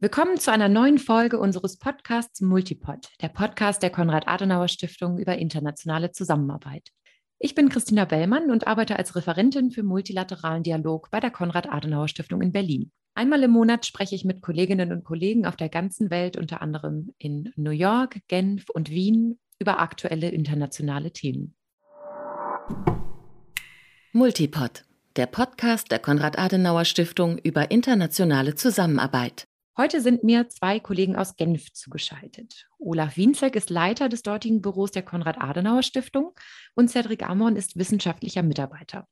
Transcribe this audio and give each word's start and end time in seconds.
Willkommen 0.00 0.38
zu 0.38 0.52
einer 0.52 0.68
neuen 0.68 0.98
Folge 0.98 1.40
unseres 1.40 1.76
Podcasts 1.76 2.40
Multipod, 2.40 3.08
der 3.20 3.30
Podcast 3.30 3.82
der 3.82 3.90
Konrad-Adenauer-Stiftung 3.90 5.18
über 5.18 5.36
internationale 5.38 6.12
Zusammenarbeit. 6.12 6.90
Ich 7.40 7.56
bin 7.56 7.68
Christina 7.68 8.04
Bellmann 8.04 8.52
und 8.52 8.68
arbeite 8.68 8.96
als 8.96 9.16
Referentin 9.16 9.72
für 9.72 9.82
multilateralen 9.82 10.62
Dialog 10.62 11.10
bei 11.10 11.18
der 11.18 11.32
Konrad-Adenauer-Stiftung 11.32 12.42
in 12.42 12.52
Berlin. 12.52 12.92
Einmal 13.16 13.42
im 13.42 13.50
Monat 13.50 13.86
spreche 13.86 14.14
ich 14.14 14.24
mit 14.24 14.40
Kolleginnen 14.40 14.92
und 14.92 15.02
Kollegen 15.02 15.46
auf 15.46 15.56
der 15.56 15.68
ganzen 15.68 16.10
Welt, 16.10 16.36
unter 16.36 16.62
anderem 16.62 17.12
in 17.18 17.52
New 17.56 17.72
York, 17.72 18.20
Genf 18.28 18.70
und 18.70 18.90
Wien, 18.90 19.40
über 19.58 19.80
aktuelle 19.80 20.28
internationale 20.28 21.10
Themen. 21.10 21.56
Multipod, 24.12 24.84
der 25.16 25.26
Podcast 25.26 25.90
der 25.90 25.98
Konrad-Adenauer-Stiftung 25.98 27.38
über 27.38 27.72
internationale 27.72 28.54
Zusammenarbeit. 28.54 29.48
Heute 29.80 30.00
sind 30.00 30.24
mir 30.24 30.48
zwei 30.48 30.80
Kollegen 30.80 31.14
aus 31.14 31.36
Genf 31.36 31.72
zugeschaltet. 31.72 32.66
Olaf 32.80 33.16
Wienzek 33.16 33.54
ist 33.54 33.70
Leiter 33.70 34.08
des 34.08 34.22
dortigen 34.22 34.60
Büros 34.60 34.90
der 34.90 35.04
Konrad-Adenauer-Stiftung 35.04 36.32
und 36.74 36.90
Cedric 36.90 37.22
Amon 37.22 37.54
ist 37.54 37.78
wissenschaftlicher 37.78 38.42
Mitarbeiter. 38.42 39.06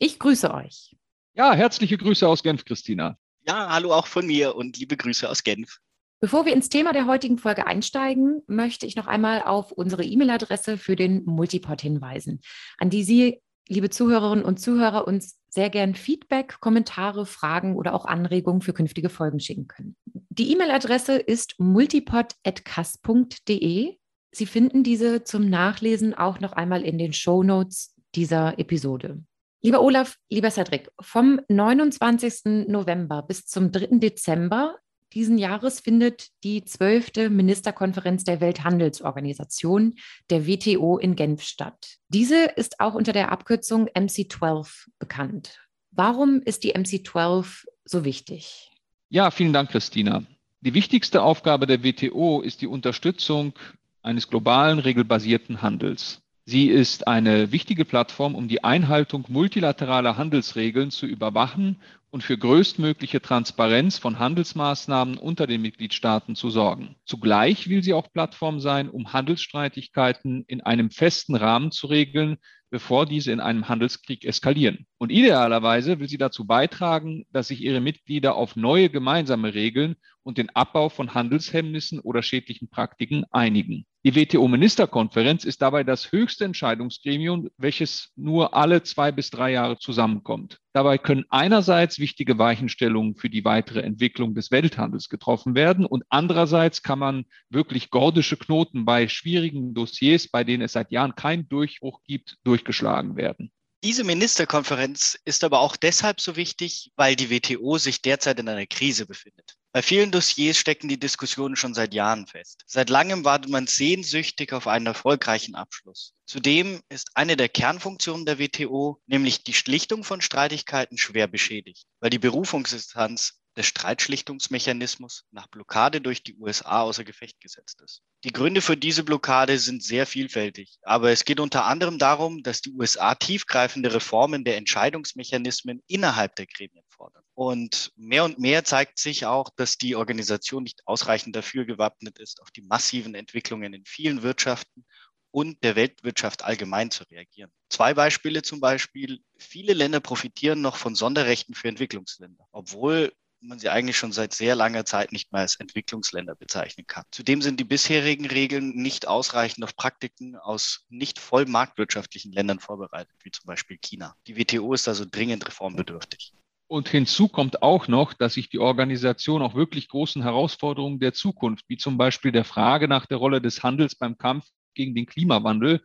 Ich 0.00 0.18
grüße 0.18 0.52
euch. 0.52 0.96
Ja, 1.34 1.54
herzliche 1.54 1.96
Grüße 1.96 2.26
aus 2.26 2.42
Genf, 2.42 2.64
Christina. 2.64 3.16
Ja, 3.46 3.68
hallo 3.70 3.92
auch 3.92 4.08
von 4.08 4.26
mir 4.26 4.56
und 4.56 4.76
liebe 4.76 4.96
Grüße 4.96 5.30
aus 5.30 5.44
Genf. 5.44 5.78
Bevor 6.18 6.46
wir 6.46 6.52
ins 6.52 6.68
Thema 6.68 6.92
der 6.92 7.06
heutigen 7.06 7.38
Folge 7.38 7.68
einsteigen, 7.68 8.42
möchte 8.48 8.86
ich 8.86 8.96
noch 8.96 9.06
einmal 9.06 9.42
auf 9.42 9.70
unsere 9.70 10.02
E-Mail-Adresse 10.02 10.78
für 10.78 10.96
den 10.96 11.24
Multipod 11.26 11.80
hinweisen, 11.80 12.40
an 12.78 12.90
die 12.90 13.04
Sie, 13.04 13.40
liebe 13.68 13.88
Zuhörerinnen 13.88 14.44
und 14.44 14.58
Zuhörer, 14.58 15.06
uns 15.06 15.38
sehr 15.50 15.70
gern 15.70 15.94
Feedback, 15.94 16.60
Kommentare, 16.60 17.26
Fragen 17.26 17.76
oder 17.76 17.94
auch 17.94 18.04
Anregungen 18.04 18.60
für 18.60 18.72
künftige 18.72 19.08
Folgen 19.08 19.40
schicken 19.40 19.66
können. 19.66 19.96
Die 20.38 20.50
E-Mail-Adresse 20.52 21.16
ist 21.16 21.56
multipod.kass.de. 21.58 23.96
Sie 24.30 24.46
finden 24.46 24.84
diese 24.84 25.24
zum 25.24 25.50
Nachlesen 25.50 26.14
auch 26.14 26.38
noch 26.38 26.52
einmal 26.52 26.84
in 26.84 26.96
den 26.96 27.12
Show 27.12 27.42
Notes 27.42 27.96
dieser 28.14 28.56
Episode. 28.56 29.20
Lieber 29.62 29.82
Olaf, 29.82 30.16
lieber 30.30 30.52
Cedric, 30.52 30.92
vom 31.00 31.40
29. 31.48 32.68
November 32.68 33.22
bis 33.22 33.46
zum 33.46 33.72
3. 33.72 33.98
Dezember 33.98 34.76
diesen 35.12 35.38
Jahres 35.38 35.80
findet 35.80 36.28
die 36.44 36.64
zwölfte 36.64 37.30
Ministerkonferenz 37.30 38.22
der 38.22 38.40
Welthandelsorganisation, 38.40 39.96
der 40.30 40.46
WTO, 40.46 40.98
in 40.98 41.16
Genf 41.16 41.42
statt. 41.42 41.96
Diese 42.10 42.44
ist 42.44 42.78
auch 42.78 42.94
unter 42.94 43.12
der 43.12 43.32
Abkürzung 43.32 43.88
MC12 43.88 44.86
bekannt. 45.00 45.58
Warum 45.90 46.42
ist 46.42 46.62
die 46.62 46.76
MC12 46.76 47.64
so 47.84 48.04
wichtig? 48.04 48.70
Ja, 49.10 49.30
vielen 49.30 49.54
Dank, 49.54 49.70
Christina. 49.70 50.22
Die 50.60 50.74
wichtigste 50.74 51.22
Aufgabe 51.22 51.66
der 51.66 51.82
WTO 51.82 52.42
ist 52.42 52.60
die 52.60 52.66
Unterstützung 52.66 53.54
eines 54.02 54.28
globalen 54.28 54.78
regelbasierten 54.80 55.62
Handels. 55.62 56.20
Sie 56.44 56.68
ist 56.68 57.06
eine 57.06 57.50
wichtige 57.50 57.86
Plattform, 57.86 58.34
um 58.34 58.48
die 58.48 58.64
Einhaltung 58.64 59.24
multilateraler 59.28 60.18
Handelsregeln 60.18 60.90
zu 60.90 61.06
überwachen 61.06 61.80
und 62.10 62.22
für 62.22 62.36
größtmögliche 62.36 63.22
Transparenz 63.22 63.96
von 63.96 64.18
Handelsmaßnahmen 64.18 65.16
unter 65.16 65.46
den 65.46 65.62
Mitgliedstaaten 65.62 66.36
zu 66.36 66.50
sorgen. 66.50 66.96
Zugleich 67.06 67.70
will 67.70 67.82
sie 67.82 67.94
auch 67.94 68.12
Plattform 68.12 68.60
sein, 68.60 68.90
um 68.90 69.14
Handelsstreitigkeiten 69.14 70.44
in 70.46 70.60
einem 70.60 70.90
festen 70.90 71.34
Rahmen 71.34 71.70
zu 71.70 71.86
regeln, 71.86 72.36
bevor 72.70 73.06
diese 73.06 73.32
in 73.32 73.40
einem 73.40 73.68
Handelskrieg 73.68 74.24
eskalieren. 74.24 74.86
Und 74.98 75.10
idealerweise 75.10 75.98
will 75.98 76.08
sie 76.08 76.18
dazu 76.18 76.46
beitragen, 76.46 77.26
dass 77.32 77.48
sich 77.48 77.62
ihre 77.62 77.80
Mitglieder 77.80 78.34
auf 78.36 78.56
neue 78.56 78.90
gemeinsame 78.90 79.54
Regeln 79.54 79.96
und 80.22 80.38
den 80.38 80.54
Abbau 80.54 80.88
von 80.88 81.14
Handelshemmnissen 81.14 82.00
oder 82.00 82.22
schädlichen 82.22 82.68
Praktiken 82.68 83.24
einigen. 83.30 83.86
Die 84.08 84.14
WTO-Ministerkonferenz 84.14 85.44
ist 85.44 85.60
dabei 85.60 85.84
das 85.84 86.12
höchste 86.12 86.46
Entscheidungsgremium, 86.46 87.50
welches 87.58 88.08
nur 88.16 88.54
alle 88.54 88.82
zwei 88.82 89.12
bis 89.12 89.28
drei 89.28 89.52
Jahre 89.52 89.78
zusammenkommt. 89.78 90.60
Dabei 90.72 90.96
können 90.96 91.26
einerseits 91.28 91.98
wichtige 91.98 92.38
Weichenstellungen 92.38 93.16
für 93.16 93.28
die 93.28 93.44
weitere 93.44 93.82
Entwicklung 93.82 94.34
des 94.34 94.50
Welthandels 94.50 95.10
getroffen 95.10 95.54
werden 95.54 95.84
und 95.84 96.04
andererseits 96.08 96.82
kann 96.82 96.98
man 96.98 97.26
wirklich 97.50 97.90
gordische 97.90 98.38
Knoten 98.38 98.86
bei 98.86 99.08
schwierigen 99.08 99.74
Dossiers, 99.74 100.26
bei 100.26 100.42
denen 100.42 100.62
es 100.62 100.72
seit 100.72 100.90
Jahren 100.90 101.14
keinen 101.14 101.46
Durchbruch 101.50 102.00
gibt, 102.04 102.38
durchgeschlagen 102.44 103.14
werden. 103.16 103.52
Diese 103.84 104.04
Ministerkonferenz 104.04 105.18
ist 105.26 105.44
aber 105.44 105.60
auch 105.60 105.76
deshalb 105.76 106.22
so 106.22 106.34
wichtig, 106.34 106.92
weil 106.96 107.14
die 107.14 107.28
WTO 107.28 107.76
sich 107.76 108.00
derzeit 108.00 108.40
in 108.40 108.48
einer 108.48 108.66
Krise 108.66 109.04
befindet. 109.04 109.57
Bei 109.72 109.82
vielen 109.82 110.10
Dossiers 110.10 110.56
stecken 110.56 110.88
die 110.88 110.98
Diskussionen 110.98 111.54
schon 111.54 111.74
seit 111.74 111.92
Jahren 111.92 112.26
fest. 112.26 112.62
Seit 112.66 112.88
langem 112.88 113.24
wartet 113.24 113.50
man 113.50 113.66
sehnsüchtig 113.66 114.54
auf 114.54 114.66
einen 114.66 114.86
erfolgreichen 114.86 115.54
Abschluss. 115.54 116.14
Zudem 116.24 116.80
ist 116.88 117.10
eine 117.14 117.36
der 117.36 117.50
Kernfunktionen 117.50 118.24
der 118.24 118.38
WTO, 118.38 119.00
nämlich 119.06 119.44
die 119.44 119.52
Schlichtung 119.52 120.04
von 120.04 120.22
Streitigkeiten, 120.22 120.96
schwer 120.96 121.26
beschädigt, 121.26 121.86
weil 122.00 122.08
die 122.08 122.18
Berufungsinstanz 122.18 123.40
des 123.58 123.66
Streitschlichtungsmechanismus 123.66 125.24
nach 125.32 125.48
Blockade 125.48 126.00
durch 126.00 126.22
die 126.22 126.36
USA 126.36 126.82
außer 126.82 127.02
Gefecht 127.04 127.40
gesetzt 127.40 127.82
ist. 127.82 128.02
Die 128.24 128.32
Gründe 128.32 128.62
für 128.62 128.76
diese 128.76 129.02
Blockade 129.02 129.58
sind 129.58 129.82
sehr 129.82 130.06
vielfältig, 130.06 130.78
aber 130.82 131.10
es 131.10 131.24
geht 131.24 131.40
unter 131.40 131.64
anderem 131.64 131.98
darum, 131.98 132.42
dass 132.44 132.62
die 132.62 132.72
USA 132.72 133.16
tiefgreifende 133.16 133.92
Reformen 133.92 134.44
der 134.44 134.56
Entscheidungsmechanismen 134.56 135.82
innerhalb 135.88 136.36
der 136.36 136.46
Gremien 136.46 136.84
fordern. 136.88 137.24
Und 137.34 137.92
mehr 137.96 138.24
und 138.24 138.38
mehr 138.38 138.64
zeigt 138.64 138.98
sich 138.98 139.26
auch, 139.26 139.50
dass 139.56 139.76
die 139.76 139.96
Organisation 139.96 140.62
nicht 140.62 140.86
ausreichend 140.86 141.34
dafür 141.34 141.64
gewappnet 141.64 142.18
ist, 142.18 142.40
auf 142.40 142.52
die 142.52 142.62
massiven 142.62 143.14
Entwicklungen 143.14 143.74
in 143.74 143.84
vielen 143.84 144.22
Wirtschaften 144.22 144.84
und 145.30 145.62
der 145.62 145.76
Weltwirtschaft 145.76 146.44
allgemein 146.44 146.90
zu 146.90 147.04
reagieren. 147.04 147.50
Zwei 147.68 147.94
Beispiele 147.94 148.42
zum 148.42 148.60
Beispiel. 148.60 149.20
Viele 149.36 149.72
Länder 149.74 150.00
profitieren 150.00 150.60
noch 150.60 150.76
von 150.76 150.94
Sonderrechten 150.94 151.54
für 151.54 151.68
Entwicklungsländer, 151.68 152.46
obwohl 152.52 153.12
man 153.40 153.58
sie 153.58 153.68
eigentlich 153.68 153.96
schon 153.96 154.12
seit 154.12 154.32
sehr 154.34 154.54
langer 154.54 154.84
Zeit 154.84 155.12
nicht 155.12 155.32
mehr 155.32 155.42
als 155.42 155.56
Entwicklungsländer 155.56 156.34
bezeichnen 156.34 156.86
kann. 156.86 157.04
Zudem 157.10 157.42
sind 157.42 157.60
die 157.60 157.64
bisherigen 157.64 158.26
Regeln 158.26 158.70
nicht 158.70 159.06
ausreichend 159.06 159.64
auf 159.64 159.76
Praktiken 159.76 160.36
aus 160.36 160.84
nicht 160.88 161.18
voll 161.18 161.46
marktwirtschaftlichen 161.46 162.32
Ländern 162.32 162.58
vorbereitet, 162.58 163.14
wie 163.22 163.30
zum 163.30 163.46
Beispiel 163.46 163.78
China. 163.78 164.16
Die 164.26 164.36
WTO 164.36 164.72
ist 164.74 164.88
also 164.88 165.04
dringend 165.08 165.46
reformbedürftig. 165.46 166.32
Und 166.66 166.88
hinzu 166.88 167.28
kommt 167.28 167.62
auch 167.62 167.88
noch, 167.88 168.12
dass 168.12 168.34
sich 168.34 168.50
die 168.50 168.58
Organisation 168.58 169.40
auch 169.40 169.54
wirklich 169.54 169.88
großen 169.88 170.22
Herausforderungen 170.22 171.00
der 171.00 171.14
Zukunft, 171.14 171.64
wie 171.68 171.78
zum 171.78 171.96
Beispiel 171.96 172.30
der 172.30 172.44
Frage 172.44 172.88
nach 172.88 173.06
der 173.06 173.16
Rolle 173.16 173.40
des 173.40 173.62
Handels 173.62 173.94
beim 173.94 174.18
Kampf 174.18 174.46
gegen 174.74 174.94
den 174.94 175.06
Klimawandel 175.06 175.82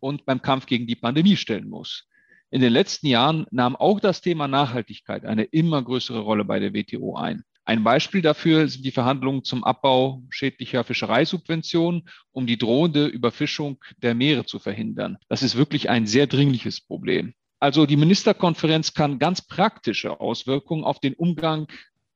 und 0.00 0.26
beim 0.26 0.42
Kampf 0.42 0.66
gegen 0.66 0.86
die 0.86 0.96
Pandemie 0.96 1.36
stellen 1.36 1.68
muss. 1.68 2.07
In 2.50 2.62
den 2.62 2.72
letzten 2.72 3.08
Jahren 3.08 3.46
nahm 3.50 3.76
auch 3.76 4.00
das 4.00 4.22
Thema 4.22 4.48
Nachhaltigkeit 4.48 5.26
eine 5.26 5.44
immer 5.44 5.82
größere 5.82 6.20
Rolle 6.20 6.46
bei 6.46 6.58
der 6.58 6.72
WTO 6.72 7.14
ein. 7.14 7.44
Ein 7.66 7.84
Beispiel 7.84 8.22
dafür 8.22 8.66
sind 8.66 8.86
die 8.86 8.90
Verhandlungen 8.90 9.44
zum 9.44 9.62
Abbau 9.62 10.22
schädlicher 10.30 10.82
Fischereisubventionen, 10.82 12.08
um 12.32 12.46
die 12.46 12.56
drohende 12.56 13.06
Überfischung 13.06 13.78
der 13.98 14.14
Meere 14.14 14.46
zu 14.46 14.58
verhindern. 14.58 15.18
Das 15.28 15.42
ist 15.42 15.56
wirklich 15.56 15.90
ein 15.90 16.06
sehr 16.06 16.26
dringliches 16.26 16.80
Problem. 16.80 17.34
Also 17.60 17.84
die 17.84 17.98
Ministerkonferenz 17.98 18.94
kann 18.94 19.18
ganz 19.18 19.42
praktische 19.42 20.18
Auswirkungen 20.18 20.84
auf 20.84 21.00
den 21.00 21.12
Umgang 21.12 21.66